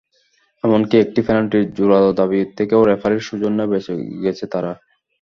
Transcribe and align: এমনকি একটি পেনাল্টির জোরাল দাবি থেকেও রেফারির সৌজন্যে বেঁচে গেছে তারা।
এমনকি 0.63 0.95
একটি 0.97 1.19
পেনাল্টির 1.27 1.65
জোরাল 1.77 2.05
দাবি 2.19 2.39
থেকেও 2.57 2.81
রেফারির 2.89 3.25
সৌজন্যে 3.27 3.65
বেঁচে 3.71 3.93
গেছে 4.23 4.45
তারা। 4.53 4.71